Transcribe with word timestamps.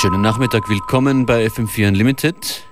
Schönen 0.00 0.20
Nachmittag, 0.20 0.68
willkommen 0.68 1.26
bei 1.26 1.44
FM4 1.46 1.88
Unlimited. 1.88 2.62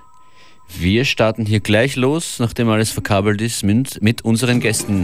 Wir 0.69 1.03
starten 1.03 1.45
hier 1.45 1.59
gleich 1.59 1.97
los, 1.97 2.39
nachdem 2.39 2.69
alles 2.69 2.89
verkabelt 2.89 3.41
ist, 3.41 3.63
mit, 3.63 4.01
mit 4.01 4.23
unseren 4.23 4.61
Gästen. 4.61 5.03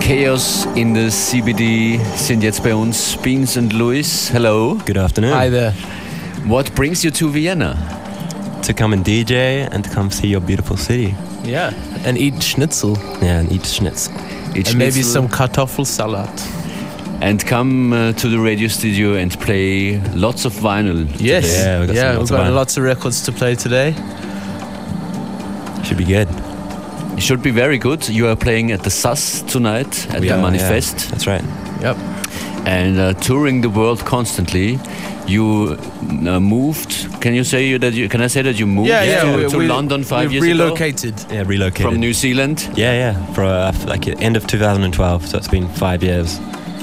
Chaos 0.00 0.66
in 0.74 0.96
the 0.96 1.08
CBD 1.08 2.00
sind 2.16 2.42
jetzt 2.42 2.64
bei 2.64 2.74
uns 2.74 3.16
Beans 3.22 3.56
and 3.56 3.72
Louis. 3.72 4.32
Hello. 4.32 4.76
Good 4.84 4.98
afternoon. 4.98 5.32
Hi 5.32 5.48
there. 5.48 5.72
What 6.44 6.74
brings 6.74 7.04
you 7.04 7.12
to 7.12 7.32
Vienna? 7.32 7.76
To 8.66 8.74
come 8.74 8.96
and 8.96 9.06
DJ 9.06 9.72
and 9.72 9.84
to 9.84 9.94
come 9.94 10.10
see 10.10 10.26
your 10.26 10.40
beautiful 10.40 10.76
city. 10.76 11.14
Yeah, 11.44 11.72
and 12.04 12.18
eat 12.18 12.42
schnitzel. 12.42 12.98
Yeah, 13.22 13.38
and 13.38 13.52
eat 13.52 13.64
schnitzel. 13.64 14.12
Eat 14.56 14.70
and 14.70 14.78
maybe 14.78 15.02
schnitzel 15.02 15.12
some 15.12 15.28
kartoffelsalat. 15.28 16.65
And 17.20 17.44
come 17.46 17.92
uh, 17.92 18.12
to 18.12 18.28
the 18.28 18.38
radio 18.38 18.68
studio 18.68 19.14
and 19.14 19.32
play 19.40 19.98
lots 20.14 20.44
of 20.44 20.52
vinyl. 20.52 21.08
Yes. 21.18 21.46
Yeah, 21.56 21.78
we've 21.80 21.88
got 21.88 21.96
yeah, 21.96 22.08
lots 22.12 22.18
we've 22.18 22.38
of 22.38 22.44
got 22.44 22.50
vinyl. 22.50 22.54
lots 22.54 22.76
of 22.76 22.82
records 22.84 23.22
to 23.22 23.32
play 23.32 23.54
today. 23.54 23.92
Should 25.84 25.98
be 25.98 26.04
good. 26.04 26.28
It 27.16 27.22
should 27.22 27.42
be 27.42 27.50
very 27.50 27.78
good. 27.78 28.06
You 28.08 28.28
are 28.28 28.36
playing 28.36 28.72
at 28.72 28.82
the 28.82 28.90
SASS 28.90 29.42
tonight 29.42 30.06
at 30.10 30.20
We 30.20 30.28
the 30.28 30.34
are, 30.34 30.36
yeah. 30.38 30.42
Manifest. 30.42 31.10
That's 31.10 31.26
right. 31.26 31.42
Yep. 31.80 31.96
and 32.66 32.98
uh, 32.98 33.12
touring 33.14 33.60
the 33.62 33.70
world 33.70 34.00
constantly. 34.04 34.78
You 35.26 35.76
uh, 36.28 36.38
moved. 36.40 37.20
Can 37.20 37.34
you 37.34 37.44
say 37.44 37.76
that 37.78 37.92
you? 37.94 38.08
Can 38.08 38.20
I 38.20 38.26
say 38.28 38.42
that 38.42 38.58
you 38.58 38.66
moved 38.66 38.88
Yeah, 38.88 39.02
yeah. 39.04 39.22
to, 39.32 39.36
we, 39.44 39.48
to 39.48 39.58
we- 39.58 39.66
London 39.68 40.04
five 40.04 40.30
we've 40.30 40.44
years 40.44 40.58
relocated. 40.58 41.14
Yeah, 41.30 41.42
relocated. 41.46 41.80
ago 41.80 41.90
from 41.90 42.00
New 42.00 42.12
Zealand? 42.12 42.68
Yeah, 42.76 42.92
yeah. 42.92 43.26
For 43.34 43.44
uh, 43.44 43.72
like 43.86 44.06
end 44.22 44.36
of 44.36 44.46
2012, 44.46 45.26
so 45.26 45.38
it's 45.38 45.48
been 45.48 45.68
five 45.68 46.02
years, 46.02 46.38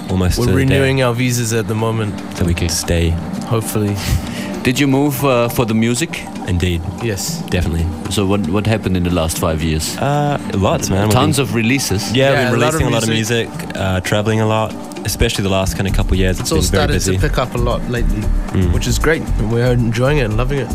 almost. 0.09 0.37
We're 0.39 0.45
the 0.45 0.51
day 0.51 0.57
renewing 0.57 1.01
our 1.01 1.13
visas 1.13 1.53
at 1.53 1.67
the 1.67 1.75
moment. 1.75 2.13
so 2.37 2.45
we 2.45 2.53
can 2.53 2.69
stay. 2.69 3.09
Hopefully, 3.49 3.95
Did 4.63 4.79
you 4.79 4.87
move 4.87 5.23
uh, 5.25 5.49
for 5.49 5.65
the 5.65 5.73
music? 5.73 6.23
Indeed, 6.47 6.81
yes. 7.03 7.41
definitely. 7.49 7.85
So 8.11 8.25
what 8.25 8.47
what 8.49 8.65
happened 8.67 8.95
in 8.97 9.03
the 9.03 9.13
last 9.13 9.37
five 9.39 9.61
years? 9.63 9.97
Uh, 9.97 10.37
lots, 10.53 10.89
man. 10.89 11.07
We've 11.07 11.13
Tons 11.13 11.39
of 11.39 11.53
releases. 11.55 12.01
Yeah, 12.15 12.31
Yeah, 12.31 12.51
we've 12.51 12.59
been 12.59 12.61
a 12.61 12.65
lot 12.65 12.73
of 12.73 12.79
releasing 12.79 12.87
a 12.87 12.91
lot 12.91 13.03
of 13.03 13.09
music, 13.09 13.47
uh, 13.75 13.99
traveling 14.01 14.41
a 14.41 14.45
lot, 14.45 14.73
especially 15.05 15.43
the 15.43 15.49
last 15.49 15.75
kind 15.75 15.87
of 15.87 15.93
couple 15.95 16.13
of 16.13 16.19
years. 16.19 16.39
It's 16.39 16.51
It's 16.51 16.51
all 16.51 16.57
been 16.61 16.71
very 16.71 16.79
started 16.79 16.93
busy. 16.93 17.15
to 17.15 17.27
pick 17.29 17.37
up 17.37 17.55
a 17.55 17.57
lot 17.57 17.81
lately, 17.89 18.21
Mm. 18.53 18.73
which 18.73 18.87
is 18.87 18.99
great. 18.99 19.21
And 19.39 19.51
we're 19.51 19.71
enjoying 19.73 20.17
it 20.19 20.25
and 20.25 20.37
loving 20.37 20.59
it. 20.59 20.69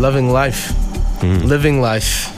Loving 0.00 0.30
life. 0.32 0.72
Mm. 1.20 1.44
Living 1.44 1.80
life. 1.80 2.30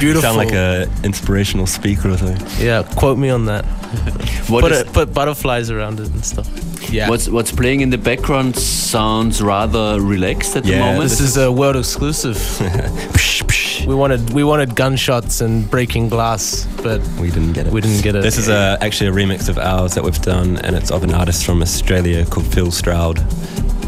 Beautiful. 0.00 0.22
Sound 0.22 0.36
like 0.36 0.52
a 0.52 0.88
inspirational 1.04 1.66
speaker 1.66 2.10
or 2.10 2.16
something. 2.18 2.40
yeah, 2.66 2.82
quote 2.96 3.18
me 3.18 3.30
on 3.30 3.46
that. 3.46 3.64
What 4.48 4.62
put, 4.62 4.72
is- 4.72 4.80
it, 4.80 4.92
put 4.92 5.14
butterflies 5.14 5.70
around 5.70 6.00
it 6.00 6.08
and 6.10 6.24
stuff. 6.24 6.48
Yeah. 6.92 7.08
What's 7.08 7.28
what's 7.28 7.50
playing 7.50 7.80
in 7.80 7.90
the 7.90 7.98
background 7.98 8.56
sounds 8.56 9.40
rather 9.42 10.00
relaxed 10.00 10.54
at 10.56 10.64
the 10.64 10.78
moment. 10.78 11.00
this 11.08 11.18
is 11.20 11.36
a 11.36 11.50
world 11.50 11.76
exclusive. 11.76 12.38
we 13.86 13.94
wanted 13.94 14.30
we 14.32 14.44
wanted 14.44 14.74
gunshots 14.76 15.40
and 15.40 15.68
breaking 15.70 16.08
glass, 16.08 16.66
but 16.82 17.00
We 17.20 17.30
didn't 17.30 17.52
get 17.54 17.66
it. 17.66 17.72
we 17.72 17.80
didn't 17.80 18.02
get 18.02 18.14
it. 18.14 18.22
This 18.22 18.38
is 18.38 18.48
a, 18.48 18.78
actually 18.80 19.08
a 19.08 19.12
remix 19.12 19.48
of 19.48 19.58
ours 19.58 19.94
that 19.94 20.04
we've 20.04 20.20
done, 20.22 20.58
and 20.58 20.76
it's 20.76 20.90
of 20.90 21.02
an 21.04 21.14
artist 21.14 21.44
from 21.44 21.62
Australia 21.62 22.24
called 22.26 22.46
Phil 22.52 22.70
Stroud. 22.70 23.18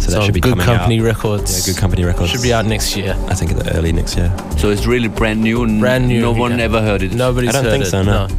So 0.03 0.11
that 0.13 0.25
should 0.25 0.35
be 0.35 0.41
coming. 0.41 0.59
good 0.59 0.65
company 0.67 0.98
out. 1.01 1.05
records. 1.05 1.51
Yeah, 1.67 1.73
good 1.75 1.81
company 1.81 2.05
records. 2.05 2.31
Should 2.31 2.43
be 2.43 2.53
out 2.53 2.67
next 2.67 2.97
year. 2.97 3.15
I 3.29 3.35
think 3.35 3.57
the 3.57 3.77
early 3.77 3.93
next 3.93 4.17
year. 4.17 4.31
so 4.59 4.70
it's 4.70 4.87
really 4.87 5.09
brand 5.09 5.41
new. 5.43 5.63
and 5.65 5.81
Brand 5.81 6.09
new, 6.09 6.20
No 6.20 6.33
one 6.33 6.59
yeah. 6.59 6.65
ever 6.65 6.81
heard 6.83 7.03
it. 7.03 7.13
Nobody's 7.13 7.51
I 7.51 7.53
don't 7.53 7.65
heard 7.65 7.70
think 7.73 7.85
it. 7.85 7.91
so, 7.91 8.03
no. 8.03 8.29
So 8.29 8.35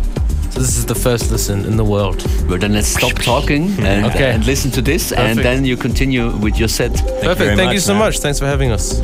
this 0.58 0.78
is 0.78 0.86
the 0.86 0.96
first 0.96 1.32
listen 1.32 1.66
in 1.66 1.78
the 1.78 1.84
world. 1.86 2.26
But 2.50 2.62
then 2.62 2.74
let's 2.74 2.88
stop 2.88 3.14
talking 3.14 3.64
and, 3.80 4.06
uh, 4.06 4.10
Okay. 4.10 4.32
and 4.32 4.46
listen 4.46 4.72
to 4.72 4.82
this, 4.82 5.12
and 5.12 5.40
then 5.40 5.66
you 5.66 5.78
continue 5.78 6.32
with 6.38 6.58
your 6.58 6.68
set. 6.70 6.92
Thank 6.94 7.22
Perfect. 7.22 7.38
very 7.40 7.56
Thank 7.56 7.74
you 7.74 7.80
so 7.80 7.94
man. 7.94 8.00
much. 8.04 8.20
Thanks 8.20 8.40
for 8.40 8.46
having 8.46 8.72
us. 8.72 9.00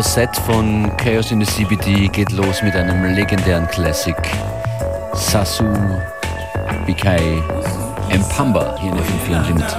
Das 0.00 0.14
Set 0.14 0.34
von 0.46 0.90
Chaos 0.96 1.30
in 1.30 1.44
the 1.44 1.46
CBD 1.46 2.08
geht 2.08 2.32
los 2.32 2.62
mit 2.62 2.74
einem 2.74 3.04
legendären 3.14 3.66
Classic. 3.66 4.16
Sasu 5.12 5.66
Bikai 6.86 7.42
Mpamba 8.08 8.78
hier 8.80 8.92
in 8.92 8.98
FM4 8.98 9.40
Unlimited. 9.40 9.76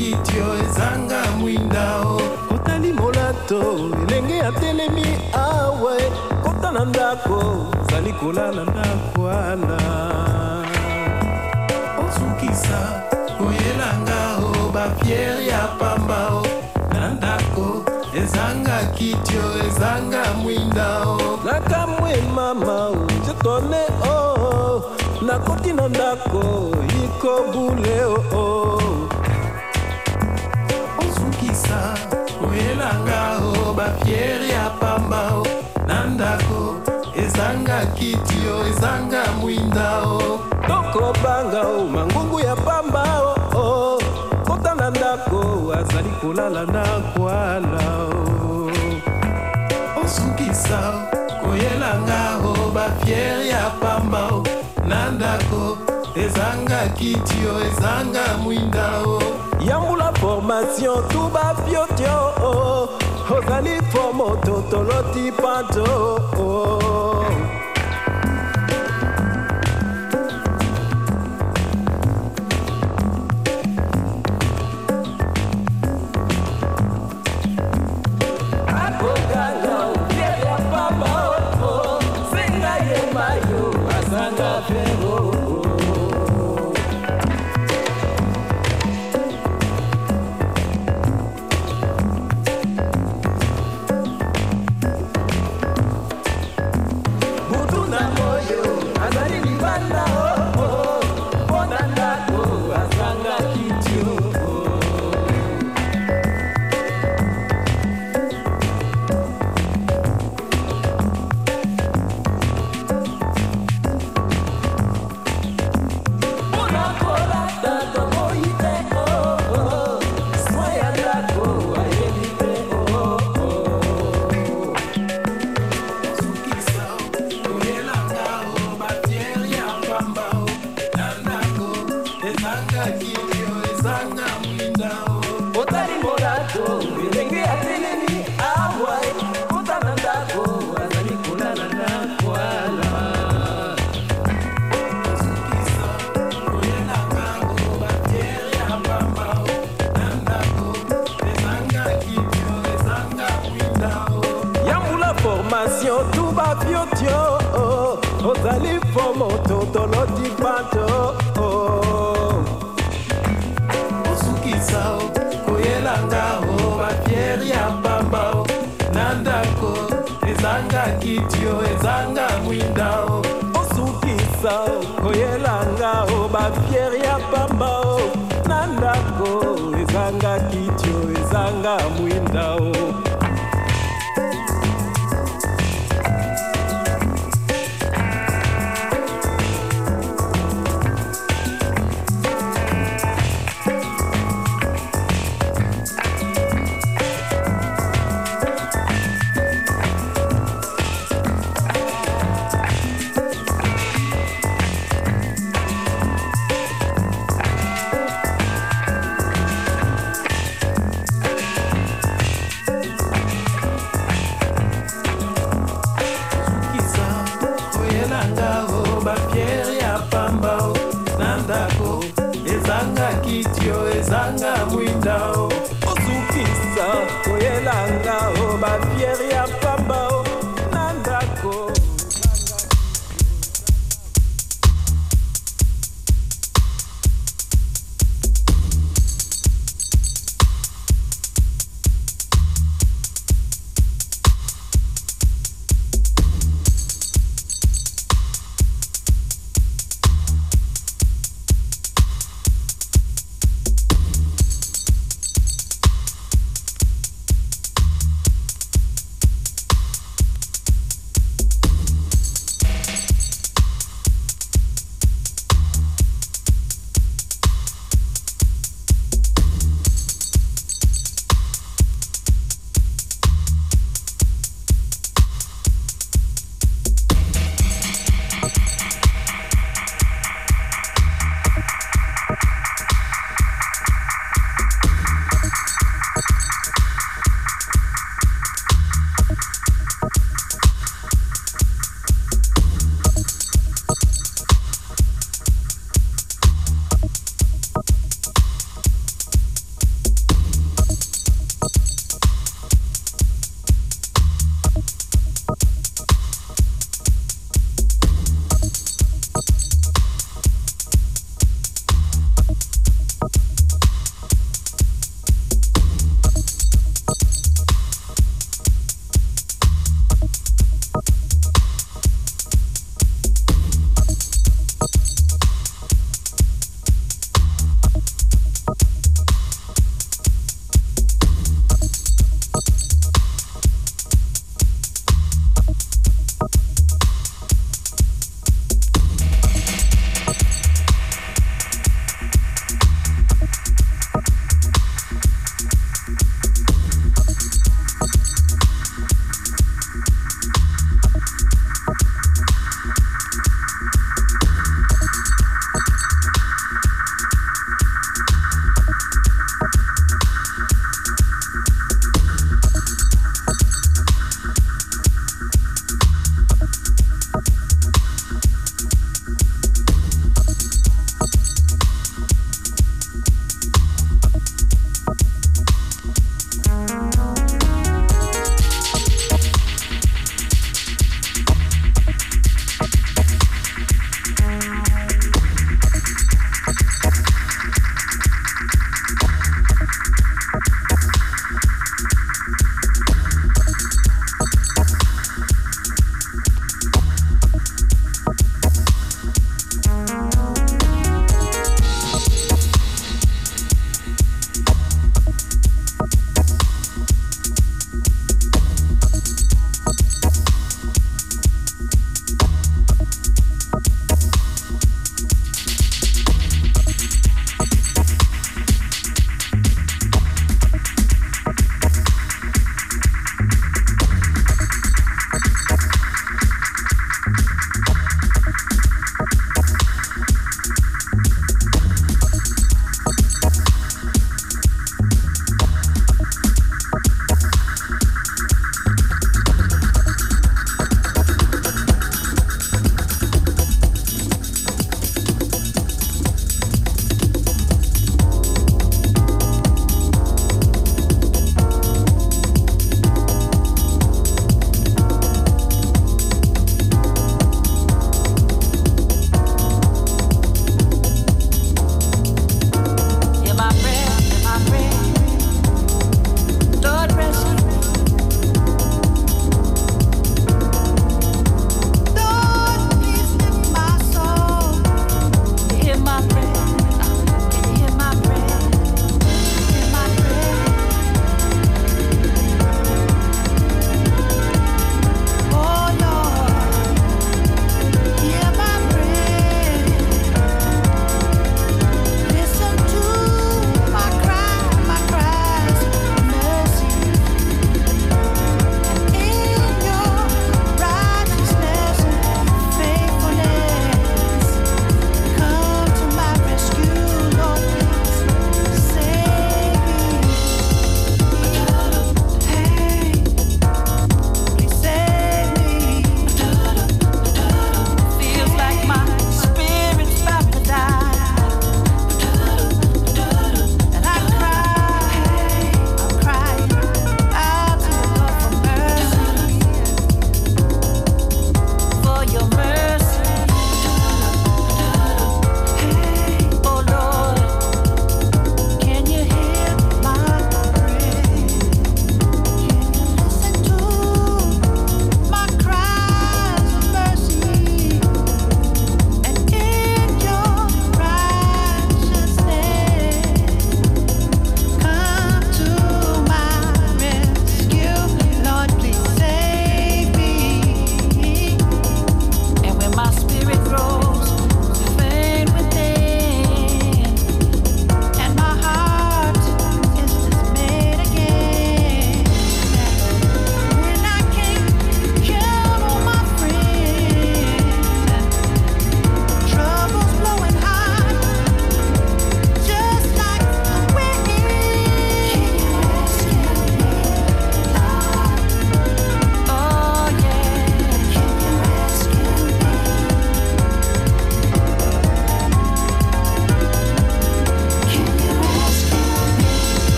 kitio 0.00 0.54
ezanga 0.64 1.20
mwinda 1.38 2.00
o 2.00 2.20
kotali 2.48 2.92
molato 2.92 3.60
elenge 4.02 4.40
atelemi 4.40 5.06
awa 5.32 5.96
kota 6.42 6.72
na 6.72 6.84
ndako 6.84 7.66
ozali 7.80 8.12
kolala 8.12 8.62
ndako 8.62 9.22
wana. 9.22 9.78
Osukisa 12.04 12.78
koyelanga 13.38 14.20
o 14.48 14.72
bafiere 14.72 15.46
ya 15.46 15.68
pamba 15.78 16.28
o 16.32 16.46
na 16.92 17.08
ndako 17.10 17.84
ezanga 18.16 18.84
kitio 18.96 19.44
ezanga 19.66 20.22
mwinda 20.42 21.00
o 21.08 21.40
nakamwe 21.44 22.22
mama 22.34 22.90
jetone 23.26 23.82
o 24.08 24.82
nakoti 25.26 25.72
na 25.72 25.88
ndako 25.88 26.70
ikobule 27.04 28.04
o 28.34 28.79
osukisa 31.70 31.94
koyelanga 32.40 33.38
o 33.42 33.72
bafiere 33.74 34.48
ya 34.48 34.70
pamba 34.80 35.34
o. 35.34 35.46
Na 35.86 36.04
ndako 36.06 36.76
ezanga 37.16 37.86
kitio 37.86 38.66
ezanga 38.68 39.22
mwinda 39.40 40.02
o. 40.02 40.40
Tokobanga 40.66 41.60
o 41.62 41.84
mangungu 41.84 42.40
ya 42.40 42.56
pamba 42.56 43.04
o 43.54 44.00
kota 44.46 44.74
na 44.74 44.90
ndako 44.90 45.72
azali 45.74 46.10
kolala 46.20 46.62
ndako 46.64 47.22
wana 47.22 47.98
o. 48.14 48.70
Osukisa 50.04 51.08
koyelanga 51.42 52.38
o 52.44 52.70
bafiere 52.70 53.48
ya 53.48 53.70
pamba 53.80 54.28
o. 54.34 54.44
Na 54.88 55.10
ndako 55.10 55.78
ezanga 56.16 56.88
kitio 56.98 57.52
ezanga 57.66 58.38
mwinda 58.42 58.88
o 59.06 59.22
formation 60.20 61.08
tuba 61.08 61.54
piotio 61.64 62.34
o 62.42 62.88
ozali 63.30 63.80
fomo 63.90 64.36
totoloti 64.44 65.32
panto 65.32 65.84
o 66.36 67.59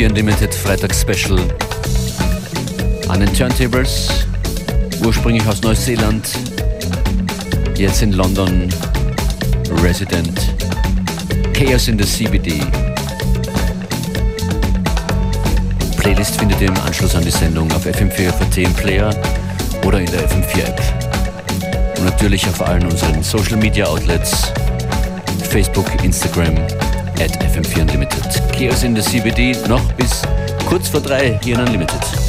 FM4 0.00 0.08
Unlimited 0.08 0.54
Freitags-Special 0.54 1.38
an 3.08 3.20
den 3.20 3.32
Turntables, 3.34 4.08
ursprünglich 5.04 5.46
aus 5.46 5.60
Neuseeland, 5.60 6.26
jetzt 7.76 8.00
in 8.00 8.12
London, 8.12 8.68
Resident, 9.82 10.40
Chaos 11.52 11.88
in 11.88 11.98
the 11.98 12.04
CBD. 12.04 12.60
Playlist 15.98 16.38
findet 16.38 16.62
ihr 16.62 16.68
im 16.68 16.80
Anschluss 16.80 17.14
an 17.14 17.24
die 17.24 17.30
Sendung 17.30 17.70
auf 17.72 17.84
FM4 17.84 18.32
FAT 18.32 18.56
im 18.58 18.72
Player 18.72 19.14
oder 19.84 20.00
in 20.00 20.10
der 20.10 20.26
FM4 20.28 20.64
App. 20.66 20.80
Und 21.98 22.04
natürlich 22.06 22.46
auf 22.48 22.66
allen 22.66 22.84
unseren 22.84 23.22
Social 23.22 23.58
Media 23.58 23.84
Outlets, 23.84 24.50
Facebook, 25.50 25.86
Instagram, 26.02 26.56
at 27.18 27.36
FM4 27.54 27.82
Unlimited. 27.82 28.49
Chaos 28.60 28.82
in 28.82 28.94
the 28.94 29.00
CBD 29.00 29.56
noch 29.68 29.80
bis 29.94 30.20
kurz 30.68 30.90
vor 30.90 31.00
drei 31.00 31.40
hier 31.42 31.54
in 31.54 31.62
Unlimited. 31.62 32.19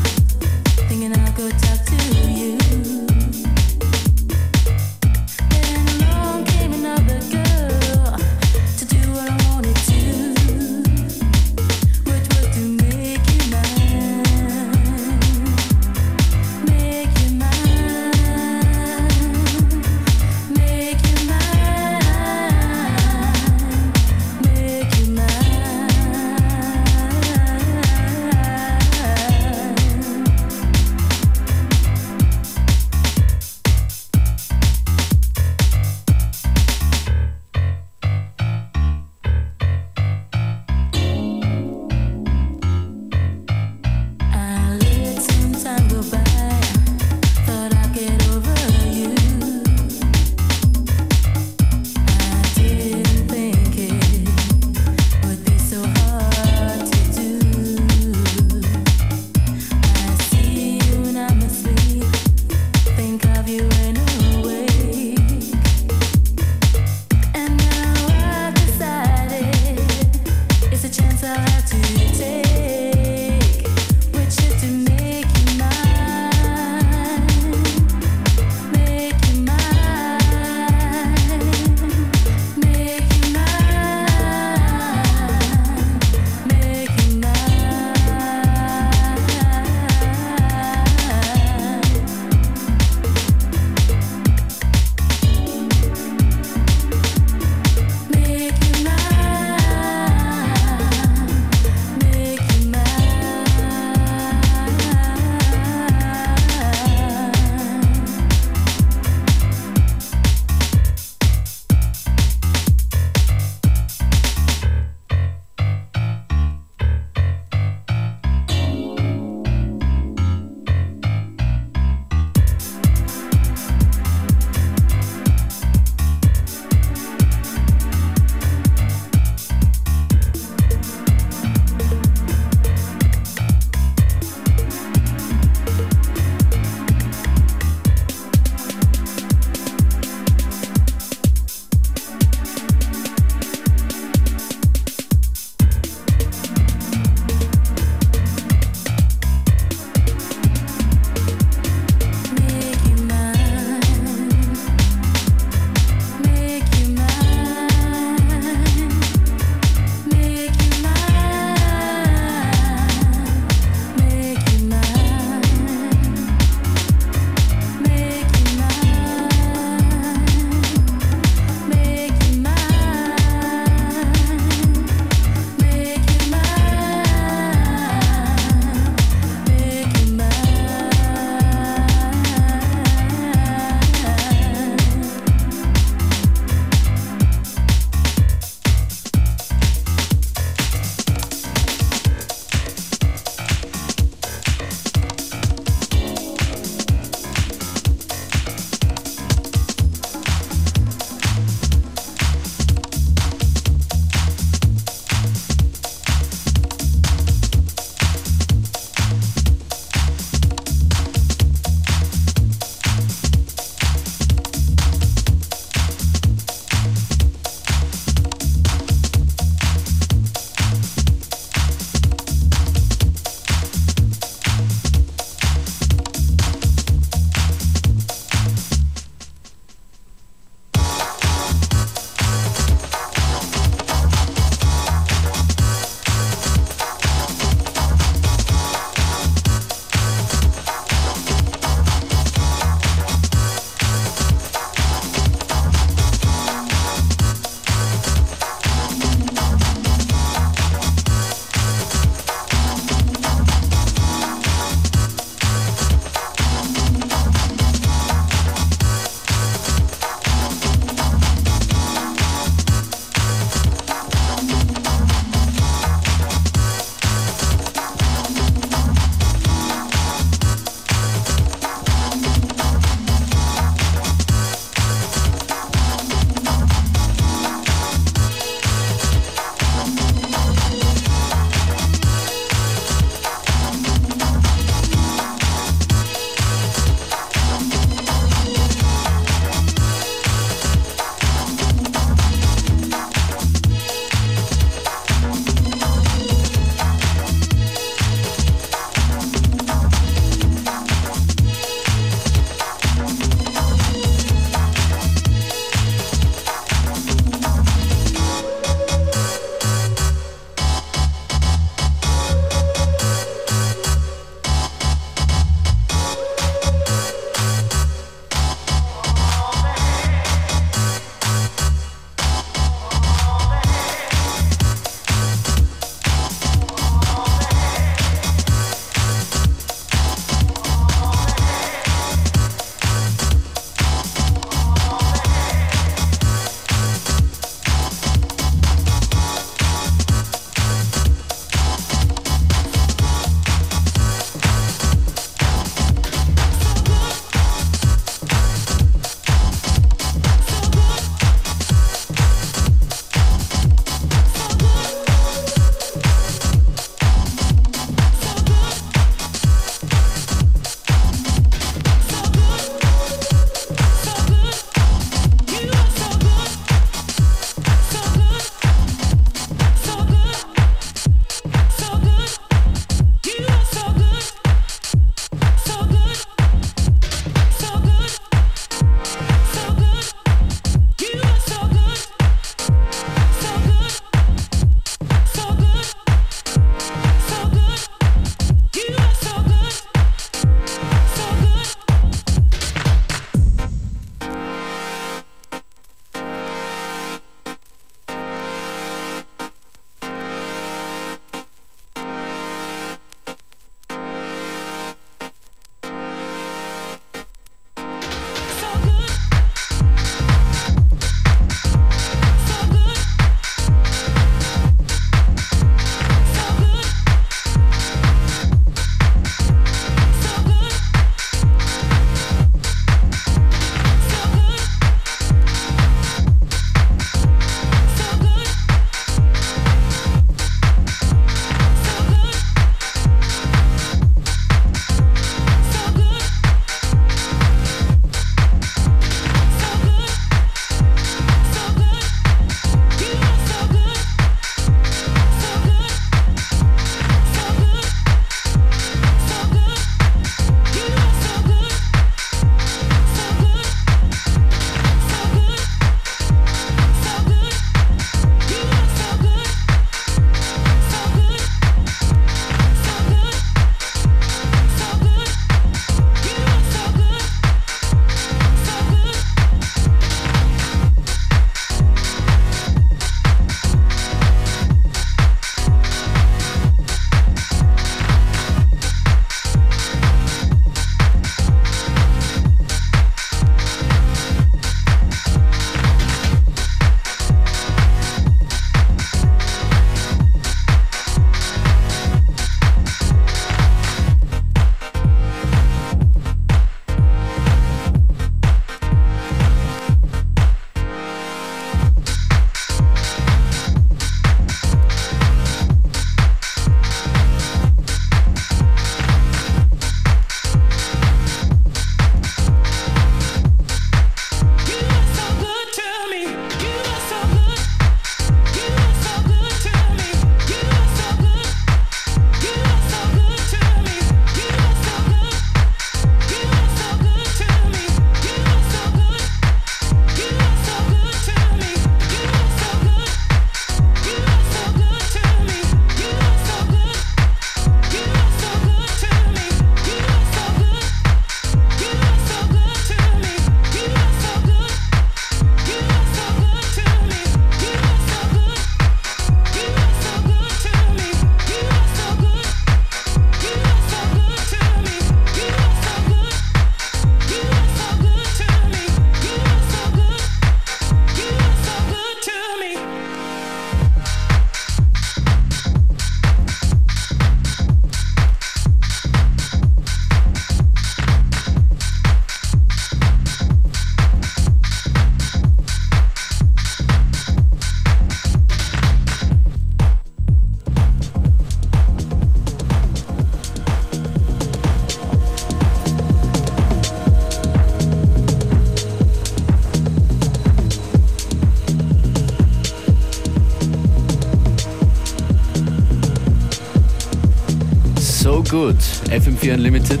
Good. 598.48 598.76
FM4 599.10 599.54
Unlimited, 599.54 600.00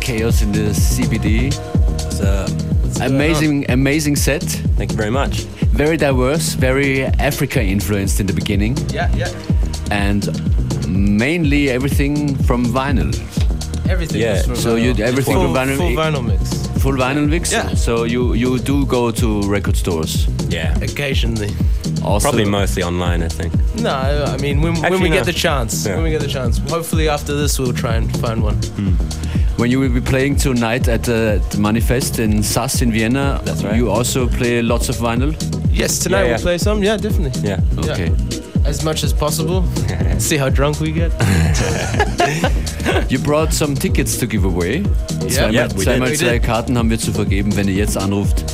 Chaos 0.00 0.42
in 0.42 0.52
the 0.52 0.72
CBD. 0.74 1.52
So, 2.12 2.46
Amazing, 3.04 3.70
amazing 3.70 4.16
set. 4.16 4.42
thank 4.76 4.90
you 4.90 4.96
very 4.96 5.10
much. 5.10 5.40
Very 5.74 5.96
diverse, 5.96 6.54
very 6.54 7.04
Africa 7.18 7.62
influenced 7.62 8.20
in 8.20 8.26
the 8.26 8.32
beginning, 8.32 8.76
Yeah, 8.92 9.10
yeah. 9.16 9.28
and 9.90 10.28
mainly 10.88 11.70
everything 11.70 12.36
from 12.44 12.66
vinyl. 12.66 13.12
Everything. 13.88 14.20
Yeah, 14.20 14.42
from 14.42 14.56
so 14.56 14.76
vinyl. 14.76 14.98
you- 14.98 15.04
everything 15.04 15.34
full, 15.34 15.54
from 15.54 15.54
vinyl- 15.54 15.76
Full 15.76 15.96
vinyl 15.96 16.24
mix. 16.26 16.82
Full 16.82 16.92
vinyl 16.96 17.28
mix. 17.28 17.52
Yeah. 17.52 17.74
So 17.74 18.04
you 18.04 18.34
you 18.34 18.58
do 18.58 18.84
go 18.86 19.10
to 19.10 19.42
record 19.50 19.76
stores. 19.76 20.26
Yeah. 20.48 20.74
Occasionally. 20.82 21.50
Also, 22.04 22.28
Probably 22.28 22.44
mostly 22.44 22.82
online, 22.82 23.22
I 23.22 23.28
think. 23.28 23.52
No, 23.76 23.90
I 23.90 24.36
mean 24.38 24.60
when, 24.60 24.74
when 24.82 25.00
we 25.00 25.08
no. 25.08 25.16
get 25.16 25.24
the 25.26 25.32
chance. 25.32 25.86
Yeah. 25.86 25.94
When 25.94 26.04
we 26.04 26.10
get 26.10 26.20
the 26.20 26.28
chance. 26.28 26.58
Hopefully 26.70 27.08
after 27.08 27.34
this 27.36 27.58
we'll 27.58 27.72
try 27.72 27.94
and 27.96 28.10
find 28.18 28.42
one. 28.42 28.56
when 29.56 29.70
you 29.70 29.78
will 29.80 29.88
be 29.92 30.00
playing 30.00 30.36
tonight 30.36 30.88
at 30.88 31.08
uh, 31.08 31.38
the 31.50 31.58
Manifest 31.58 32.18
in 32.18 32.42
SASS 32.42 32.82
in 32.82 32.90
Vienna, 32.92 33.40
That's 33.44 33.62
right. 33.62 33.76
you 33.76 33.88
also 33.90 34.26
play 34.28 34.62
lots 34.62 34.88
of 34.88 34.96
vinyl. 34.96 35.32
Yes, 35.70 35.98
tonight 36.00 36.22
Yeah, 36.22 36.24
yeah. 36.26 36.34
we'll 36.36 36.42
play 36.42 36.58
some. 36.58 36.82
Yeah, 36.82 36.96
definitely. 36.96 37.48
Yeah. 37.48 37.60
Yeah. 37.82 37.92
Okay. 37.92 38.10
As 38.64 38.84
much 38.84 39.04
as 39.04 39.12
possible. 39.12 39.64
See 40.18 40.36
how 40.38 40.48
drunk 40.50 40.80
we 40.80 40.92
get. 40.92 41.12
You 43.08 43.18
brought 43.18 43.52
some 43.52 43.74
tickets 43.74 44.16
to 44.18 44.26
give 44.26 44.44
away. 44.44 44.82
Zweimal, 44.82 45.52
Yeah, 45.52 45.68
we 45.74 45.84
zweimal 45.84 46.08
did. 46.08 46.18
zwei 46.18 46.38
Karten 46.38 46.76
haben 46.78 46.90
wir 46.90 46.98
zu 46.98 47.12
vergeben, 47.12 47.54
wenn 47.56 47.68
ihr 47.68 47.74
jetzt 47.74 47.96
anruft. 47.96 48.44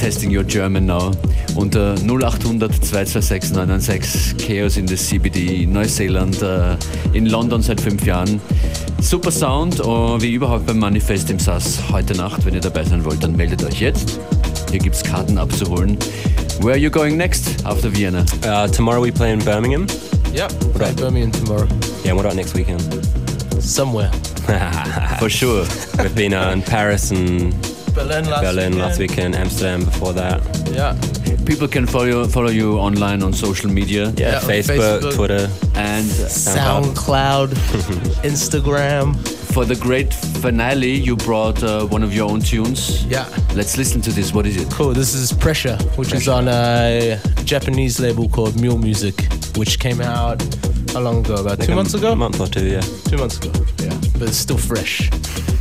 We're 0.00 0.06
testing 0.06 0.30
your 0.30 0.44
German 0.44 0.86
now. 0.86 1.12
Unter 1.56 1.94
0800 1.94 2.72
226 2.72 3.50
996 3.50 4.34
Chaos 4.38 4.78
in 4.78 4.86
the 4.86 4.94
CBD, 4.96 5.66
Neuseeland, 5.66 6.40
äh, 6.40 6.76
in 7.12 7.26
London 7.26 7.60
seit 7.60 7.82
fünf 7.82 8.06
Jahren. 8.06 8.40
Super 9.02 9.30
Sound, 9.30 9.78
oh, 9.84 10.18
wie 10.22 10.32
überhaupt 10.32 10.64
beim 10.64 10.78
Manifest 10.78 11.28
im 11.28 11.38
SAS 11.38 11.80
heute 11.92 12.14
Nacht. 12.14 12.46
Wenn 12.46 12.54
ihr 12.54 12.62
dabei 12.62 12.82
sein 12.84 13.04
wollt, 13.04 13.22
dann 13.22 13.36
meldet 13.36 13.62
euch 13.62 13.80
jetzt. 13.80 14.18
Hier 14.70 14.78
gibt's 14.78 15.02
Karten 15.02 15.36
abzuholen. 15.36 15.98
Where 16.60 16.72
are 16.72 16.78
you 16.78 16.90
going 16.90 17.18
next 17.18 17.62
after 17.66 17.92
Vienna? 17.92 18.24
Uh, 18.44 18.68
tomorrow 18.68 19.02
we 19.02 19.12
play 19.12 19.32
in 19.32 19.40
Birmingham. 19.40 19.86
yeah, 20.32 20.48
we'll 20.60 20.72
play 20.72 20.92
Birmingham 20.94 21.30
tomorrow. 21.30 21.68
Yeah, 22.04 22.12
and 22.12 22.16
what 22.16 22.24
about 22.24 22.36
next 22.36 22.54
weekend? 22.54 22.80
Somewhere. 23.60 24.10
For 25.18 25.28
sure. 25.28 25.66
We've 25.98 26.14
been 26.14 26.32
uh, 26.32 26.52
in 26.52 26.62
Paris 26.62 27.10
and 27.10 27.52
Berlin 28.00 28.24
last 28.30 28.42
Berlin 28.42 28.56
weekend. 28.72 28.78
last 28.78 28.98
weekend, 28.98 29.34
Amsterdam 29.36 29.84
before 29.84 30.12
that. 30.14 30.40
Yeah. 30.72 30.96
People 31.44 31.68
can 31.68 31.86
follow 31.86 32.26
follow 32.28 32.50
you 32.50 32.78
online 32.78 33.22
on 33.22 33.32
social 33.32 33.70
media. 33.70 34.10
Yeah, 34.16 34.32
Yeah, 34.32 34.40
Facebook, 34.40 35.00
Facebook. 35.00 35.14
Twitter. 35.16 35.48
And 35.74 36.06
SoundCloud, 36.06 37.48
Instagram. 38.22 39.16
for 39.52 39.64
the 39.64 39.74
great 39.76 40.12
finale, 40.14 40.92
you 40.92 41.16
brought 41.16 41.62
uh, 41.62 41.84
one 41.86 42.02
of 42.04 42.14
your 42.14 42.30
own 42.30 42.40
tunes. 42.40 43.04
Yeah. 43.06 43.26
Let's 43.54 43.76
listen 43.76 44.00
to 44.02 44.10
this. 44.12 44.32
What 44.32 44.46
is 44.46 44.56
it? 44.56 44.70
Cool. 44.70 44.92
This 44.94 45.12
is 45.14 45.32
Pressure, 45.32 45.76
which 45.96 46.12
is 46.12 46.28
on 46.28 46.46
a 46.48 47.18
Japanese 47.44 47.98
label 48.00 48.28
called 48.28 48.60
Mule 48.60 48.78
Musiq, 48.78 49.18
which 49.58 49.78
came 49.80 50.00
out 50.00 50.40
how 50.92 51.00
long 51.00 51.24
ago? 51.24 51.34
About 51.34 51.60
two 51.60 51.74
months 51.74 51.94
ago? 51.94 52.12
A 52.12 52.16
month 52.16 52.40
or 52.40 52.46
two, 52.48 52.66
yeah. 52.66 52.80
Two 53.10 53.16
months 53.16 53.38
ago. 53.38 53.50
Yeah. 53.78 53.94
But 54.18 54.28
it's 54.28 54.36
still 54.36 54.58
fresh. 54.58 55.08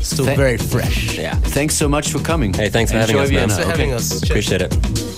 Still 0.02 0.26
Thank- 0.26 0.38
very 0.38 0.58
fresh. 0.58 1.18
Yeah. 1.18 1.36
Thanks 1.36 1.76
so 1.76 1.88
much 1.90 2.10
for 2.10 2.20
coming. 2.20 2.54
Hey, 2.54 2.70
thanks 2.70 2.92
for 2.92 2.98
Enjoy 3.00 3.20
having 3.20 3.38
us, 3.38 3.50
man. 3.50 3.50
Vienna. 3.50 3.54
Thanks 3.54 3.64
for 3.64 3.70
having 3.78 3.94
us. 3.94 4.10
Cheers. 4.10 4.30
Appreciate 4.30 4.62
it. 4.62 5.09